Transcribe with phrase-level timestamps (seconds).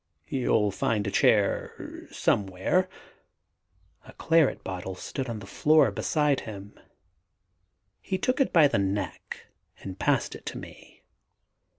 [0.27, 2.89] "You'll find a chair somewhere."
[4.03, 6.73] A claret bottle stood on the floor beside him.
[8.01, 9.45] He took it by the neck
[9.81, 11.03] and passed it to me.